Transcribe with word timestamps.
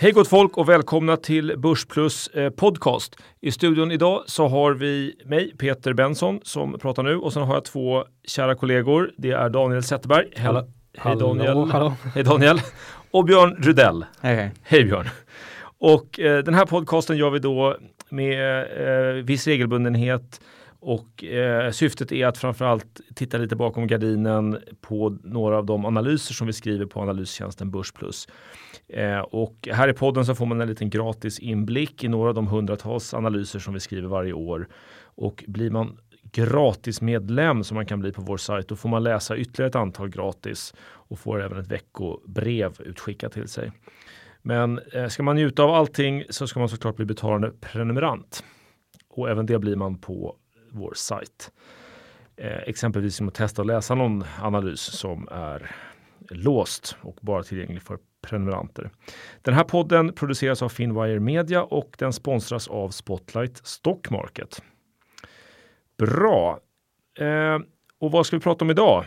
Hej 0.00 0.12
gott 0.12 0.28
folk 0.28 0.58
och 0.58 0.68
välkomna 0.68 1.16
till 1.16 1.54
Börsplus 1.56 2.28
eh, 2.28 2.50
podcast. 2.50 3.16
I 3.40 3.50
studion 3.50 3.90
idag 3.92 4.22
så 4.26 4.48
har 4.48 4.72
vi 4.72 5.14
mig, 5.24 5.56
Peter 5.56 5.92
Benson, 5.92 6.40
som 6.42 6.78
pratar 6.78 7.02
nu 7.02 7.16
och 7.16 7.32
sen 7.32 7.42
har 7.42 7.54
jag 7.54 7.64
två 7.64 8.04
kära 8.24 8.54
kollegor. 8.54 9.10
Det 9.16 9.30
är 9.30 9.48
Daniel 9.48 9.82
Zetterberg. 9.82 10.26
Hallå. 10.36 10.66
Hej 10.98 11.16
Daniel. 11.16 11.48
Hallå, 11.48 11.68
hallå. 11.72 11.94
Hej 12.14 12.24
Daniel. 12.24 12.60
Och 13.10 13.24
Björn 13.24 13.56
Rudell. 13.58 14.04
Hej, 14.20 14.36
hej. 14.36 14.52
Hej 14.62 14.84
Björn. 14.84 15.08
Och 15.78 16.20
eh, 16.20 16.44
den 16.44 16.54
här 16.54 16.66
podcasten 16.66 17.16
gör 17.16 17.30
vi 17.30 17.38
då 17.38 17.76
med 18.10 18.60
eh, 19.08 19.24
viss 19.24 19.46
regelbundenhet 19.46 20.40
och 20.80 21.24
eh, 21.24 21.70
syftet 21.70 22.12
är 22.12 22.26
att 22.26 22.38
framförallt 22.38 23.00
titta 23.14 23.38
lite 23.38 23.56
bakom 23.56 23.86
gardinen 23.86 24.58
på 24.80 25.18
några 25.22 25.58
av 25.58 25.66
de 25.66 25.84
analyser 25.84 26.34
som 26.34 26.46
vi 26.46 26.52
skriver 26.52 26.86
på 26.86 27.00
analystjänsten 27.00 27.70
Börsplus. 27.70 28.28
Eh, 28.88 29.18
och 29.18 29.68
här 29.72 29.88
i 29.88 29.92
podden 29.92 30.26
så 30.26 30.34
får 30.34 30.46
man 30.46 30.60
en 30.60 30.68
liten 30.68 30.90
gratis 30.90 31.38
inblick 31.38 32.04
i 32.04 32.08
några 32.08 32.28
av 32.28 32.34
de 32.34 32.46
hundratals 32.46 33.14
analyser 33.14 33.58
som 33.58 33.74
vi 33.74 33.80
skriver 33.80 34.08
varje 34.08 34.32
år. 34.32 34.68
Och 35.02 35.44
blir 35.46 35.70
man 35.70 35.98
gratismedlem 36.32 37.64
som 37.64 37.74
man 37.74 37.86
kan 37.86 38.00
bli 38.00 38.12
på 38.12 38.22
vår 38.22 38.36
sajt, 38.36 38.68
då 38.68 38.76
får 38.76 38.88
man 38.88 39.02
läsa 39.02 39.36
ytterligare 39.36 39.68
ett 39.68 39.76
antal 39.76 40.08
gratis 40.08 40.74
och 40.80 41.18
får 41.18 41.42
även 41.42 41.58
ett 41.58 41.68
veckobrev 41.68 42.72
utskickat 42.80 43.32
till 43.32 43.48
sig. 43.48 43.72
Men 44.42 44.80
eh, 44.92 45.08
ska 45.08 45.22
man 45.22 45.36
njuta 45.36 45.62
av 45.62 45.74
allting 45.74 46.24
så 46.30 46.46
ska 46.46 46.60
man 46.60 46.68
såklart 46.68 46.96
bli 46.96 47.04
betalande 47.04 47.52
prenumerant. 47.60 48.44
Och 49.08 49.30
även 49.30 49.46
det 49.46 49.58
blir 49.58 49.76
man 49.76 49.98
på 49.98 50.36
vår 50.78 50.92
sajt. 50.96 51.52
Eh, 52.36 52.62
exempelvis 52.66 53.20
genom 53.20 53.28
att 53.28 53.34
testa 53.34 53.62
att 53.62 53.66
läsa 53.66 53.94
någon 53.94 54.24
analys 54.42 54.80
som 54.80 55.28
är 55.30 55.76
låst 56.30 56.96
och 57.00 57.18
bara 57.22 57.42
tillgänglig 57.42 57.82
för 57.82 57.98
prenumeranter. 58.22 58.90
Den 59.42 59.54
här 59.54 59.64
podden 59.64 60.12
produceras 60.12 60.62
av 60.62 60.68
Finwire 60.68 61.20
Media 61.20 61.62
och 61.62 61.96
den 61.98 62.12
sponsras 62.12 62.68
av 62.68 62.88
Spotlight 62.88 63.66
Stockmarket. 63.66 64.62
Bra. 65.98 66.60
Eh, 67.18 67.58
och 67.98 68.12
vad 68.12 68.26
ska 68.26 68.36
vi 68.36 68.42
prata 68.42 68.64
om 68.64 68.70
idag? 68.70 69.04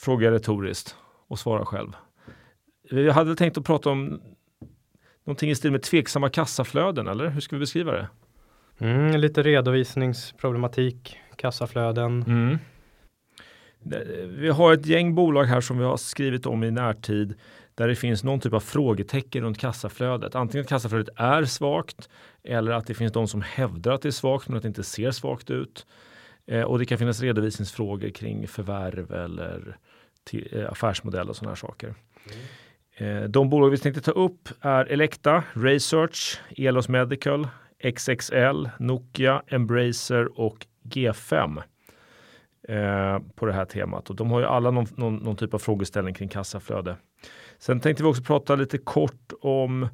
Frågar 0.00 0.24
jag 0.24 0.34
retoriskt 0.34 0.96
och 1.28 1.38
svarar 1.38 1.64
själv. 1.64 1.96
Jag 2.90 3.12
hade 3.12 3.36
tänkt 3.36 3.58
att 3.58 3.64
prata 3.64 3.90
om 3.90 4.20
någonting 5.24 5.50
i 5.50 5.54
stil 5.54 5.72
med 5.72 5.82
tveksamma 5.82 6.28
kassaflöden, 6.28 7.06
eller 7.06 7.28
hur 7.28 7.40
ska 7.40 7.56
vi 7.56 7.60
beskriva 7.60 7.92
det? 7.92 8.08
Mm, 8.78 9.20
lite 9.20 9.42
redovisningsproblematik, 9.42 11.18
kassaflöden. 11.36 12.22
Mm. 12.22 12.58
Vi 14.28 14.48
har 14.48 14.72
ett 14.72 14.86
gäng 14.86 15.14
bolag 15.14 15.44
här 15.44 15.60
som 15.60 15.78
vi 15.78 15.84
har 15.84 15.96
skrivit 15.96 16.46
om 16.46 16.64
i 16.64 16.70
närtid 16.70 17.34
där 17.74 17.88
det 17.88 17.94
finns 17.94 18.24
någon 18.24 18.40
typ 18.40 18.52
av 18.52 18.60
frågetecken 18.60 19.44
runt 19.44 19.58
kassaflödet. 19.58 20.34
Antingen 20.34 20.62
att 20.62 20.68
kassaflödet 20.68 21.14
är 21.16 21.44
svagt 21.44 22.08
eller 22.44 22.72
att 22.72 22.86
det 22.86 22.94
finns 22.94 23.12
de 23.12 23.28
som 23.28 23.42
hävdar 23.42 23.92
att 23.92 24.02
det 24.02 24.08
är 24.08 24.10
svagt 24.10 24.48
men 24.48 24.56
att 24.56 24.62
det 24.62 24.68
inte 24.68 24.84
ser 24.84 25.10
svagt 25.10 25.50
ut. 25.50 25.86
Eh, 26.46 26.62
och 26.62 26.78
det 26.78 26.84
kan 26.84 26.98
finnas 26.98 27.20
redovisningsfrågor 27.20 28.08
kring 28.08 28.48
förvärv 28.48 29.12
eller 29.12 29.76
till, 30.24 30.48
eh, 30.52 30.70
affärsmodell 30.70 31.28
och 31.28 31.36
sådana 31.36 31.50
här 31.50 31.56
saker. 31.56 31.94
Mm. 32.96 33.22
Eh, 33.22 33.28
de 33.28 33.50
bolag 33.50 33.70
vi 33.70 33.78
tänkte 33.78 34.00
ta 34.00 34.10
upp 34.10 34.48
är 34.60 34.84
Elekta, 34.84 35.44
Research, 35.52 36.40
Elos 36.56 36.88
Medical, 36.88 37.48
XXL, 37.82 38.68
Nokia, 38.78 39.42
Embracer 39.46 40.40
och 40.40 40.66
G5 40.84 41.62
eh, 42.68 43.18
på 43.34 43.46
det 43.46 43.52
här 43.52 43.64
temat. 43.64 44.10
Och 44.10 44.16
de 44.16 44.30
har 44.30 44.40
ju 44.40 44.46
alla 44.46 44.70
någon, 44.70 44.86
någon, 44.96 45.16
någon, 45.16 45.36
typ 45.36 45.54
av 45.54 45.58
frågeställning 45.58 46.14
kring 46.14 46.28
kassaflöde. 46.28 46.96
Sen 47.58 47.80
tänkte 47.80 48.02
vi 48.02 48.08
också 48.08 48.22
prata 48.22 48.54
lite 48.54 48.78
kort 48.78 49.32
om 49.40 49.88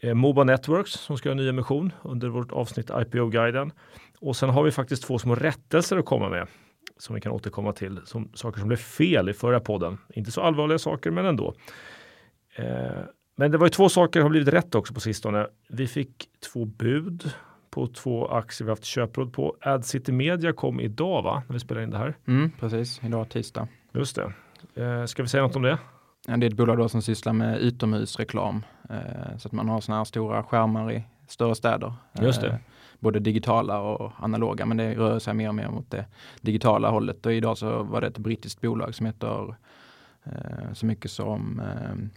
eh, 0.00 0.14
Moba 0.14 0.44
Networks 0.44 0.90
som 0.90 1.18
ska 1.18 1.28
ha 1.28 1.34
ny 1.34 1.48
emission 1.48 1.92
under 2.02 2.28
vårt 2.28 2.52
avsnitt 2.52 2.90
IPO-guiden. 2.90 3.72
Och 4.20 4.36
sen 4.36 4.50
har 4.50 4.62
vi 4.62 4.70
faktiskt 4.70 5.02
två 5.02 5.18
små 5.18 5.34
rättelser 5.34 5.96
att 5.96 6.04
komma 6.04 6.28
med 6.28 6.46
som 6.98 7.14
vi 7.14 7.20
kan 7.20 7.32
återkomma 7.32 7.72
till. 7.72 8.00
Som 8.04 8.30
saker 8.34 8.58
som 8.58 8.68
blev 8.68 8.76
fel 8.76 9.28
i 9.28 9.32
förra 9.32 9.60
podden. 9.60 9.98
Inte 10.14 10.30
så 10.30 10.40
allvarliga 10.40 10.78
saker, 10.78 11.10
men 11.10 11.26
ändå. 11.26 11.54
Eh, 12.56 13.02
men 13.38 13.50
det 13.50 13.58
var 13.58 13.66
ju 13.66 13.70
två 13.70 13.88
saker 13.88 14.20
som 14.20 14.24
har 14.24 14.30
blivit 14.30 14.48
rätt 14.48 14.74
också 14.74 14.94
på 14.94 15.00
sistone. 15.00 15.46
Vi 15.68 15.86
fick 15.86 16.28
två 16.52 16.64
bud 16.64 17.32
på 17.70 17.86
två 17.86 18.28
aktier 18.28 18.64
vi 18.64 18.70
haft 18.70 18.84
köpråd 18.84 19.32
på. 19.32 19.56
AdCity 19.60 20.12
Media 20.12 20.52
kom 20.52 20.80
idag 20.80 21.22
va? 21.22 21.42
När 21.46 21.52
vi 21.52 21.60
spelar 21.60 21.82
in 21.82 21.90
det 21.90 21.98
här. 21.98 22.16
Mm, 22.26 22.50
precis, 22.60 23.00
idag 23.04 23.28
tisdag. 23.28 23.68
Just 23.92 24.16
det. 24.16 24.32
Eh, 24.82 25.04
ska 25.04 25.22
vi 25.22 25.28
säga 25.28 25.42
något 25.42 25.56
om 25.56 25.62
det? 25.62 25.78
Ja, 26.26 26.36
det 26.36 26.46
är 26.46 26.50
ett 26.50 26.56
bolag 26.56 26.78
då 26.78 26.88
som 26.88 27.02
sysslar 27.02 27.32
med 27.32 27.58
utomhusreklam. 27.58 28.64
Eh, 28.90 29.36
så 29.38 29.48
att 29.48 29.52
man 29.52 29.68
har 29.68 29.80
sådana 29.80 30.00
här 30.00 30.04
stora 30.04 30.42
skärmar 30.42 30.92
i 30.92 31.04
större 31.28 31.54
städer. 31.54 31.94
Just 32.20 32.40
det. 32.40 32.48
Eh, 32.48 32.56
både 32.98 33.18
digitala 33.18 33.80
och 33.80 34.12
analoga, 34.18 34.66
men 34.66 34.76
det 34.76 34.94
rör 34.94 35.18
sig 35.18 35.34
mer 35.34 35.48
och 35.48 35.54
mer 35.54 35.68
mot 35.68 35.90
det 35.90 36.04
digitala 36.40 36.90
hållet. 36.90 37.26
Och 37.26 37.32
idag 37.32 37.58
så 37.58 37.82
var 37.82 38.00
det 38.00 38.06
ett 38.06 38.18
brittiskt 38.18 38.60
bolag 38.60 38.94
som 38.94 39.06
heter 39.06 39.54
eh, 40.24 40.72
så 40.72 40.86
mycket 40.86 41.10
som 41.10 41.60
eh, 41.60 42.08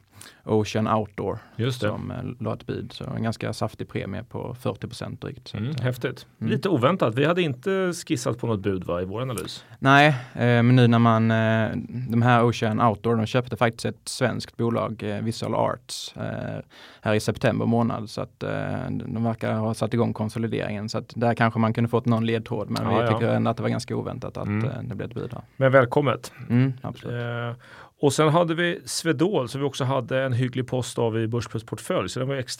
Ocean 0.45 0.87
Outdoor 0.87 1.39
som 1.71 2.11
eh, 2.11 2.17
la 2.39 2.53
ett 2.53 2.65
bud. 2.67 2.91
Så 2.93 3.03
en 3.03 3.23
ganska 3.23 3.53
saftig 3.53 3.87
premie 3.89 4.23
på 4.23 4.55
40 4.59 4.87
procent 4.87 5.21
drygt. 5.21 5.47
Så 5.47 5.57
Mm, 5.57 5.71
att, 5.71 5.79
eh, 5.79 5.83
häftigt. 5.85 6.25
Mm. 6.41 6.51
Lite 6.51 6.69
oväntat. 6.69 7.15
Vi 7.15 7.25
hade 7.25 7.41
inte 7.41 7.93
skissat 8.07 8.37
på 8.37 8.47
något 8.47 8.59
bud 8.59 8.83
va, 8.83 9.01
i 9.01 9.05
vår 9.05 9.21
analys. 9.21 9.65
Nej, 9.79 10.07
eh, 10.33 10.39
men 10.41 10.75
nu 10.75 10.87
när 10.87 10.99
man, 10.99 11.31
eh, 11.31 11.69
de 12.09 12.21
här 12.21 12.43
Ocean 12.45 12.81
Outdoor, 12.81 13.15
de 13.15 13.25
köpte 13.25 13.57
faktiskt 13.57 13.85
ett 13.85 14.01
svenskt 14.09 14.57
bolag, 14.57 15.03
eh, 15.03 15.21
Visual 15.23 15.55
Arts, 15.55 16.13
eh, 16.17 16.61
här 17.01 17.13
i 17.13 17.19
september 17.19 17.65
månad. 17.65 18.09
Så 18.09 18.21
att 18.21 18.43
eh, 18.43 18.49
de 18.89 19.23
verkar 19.23 19.53
ha 19.53 19.73
satt 19.73 19.93
igång 19.93 20.13
konsolideringen. 20.13 20.89
Så 20.89 20.97
att 20.97 21.13
där 21.15 21.33
kanske 21.33 21.59
man 21.59 21.73
kunde 21.73 21.89
fått 21.89 22.05
någon 22.05 22.25
ledtråd, 22.25 22.69
men 22.69 22.83
Ja, 22.83 22.89
vi 22.97 23.05
ja. 23.05 23.07
tycker 23.13 23.29
ändå 23.29 23.51
att 23.51 23.57
det 23.57 23.63
var 23.63 23.69
ganska 23.69 23.95
oväntat 23.95 24.37
att 24.37 24.47
Mm. 24.47 24.87
det 24.89 24.95
blev 24.95 25.09
ett 25.09 25.15
bud 25.15 25.33
här. 25.33 25.41
Men 25.57 25.71
välkommet. 25.71 26.31
Mm, 26.49 26.73
absolut. 26.81 27.55
Och 28.01 28.13
sen 28.13 28.29
hade 28.29 28.55
vi 28.55 28.81
Swedol 28.85 29.49
som 29.49 29.61
vi 29.61 29.67
också 29.67 29.83
hade 30.11 30.25
en 30.25 30.33
hygglig 30.33 30.67
post 30.67 30.99
av 30.99 31.17
i 31.19 31.27
Börsplus 31.27 31.63
portfölj. 31.63 32.09
Så 32.09 32.19
den 32.19 32.27
var 32.27 32.35
extra 32.35 32.59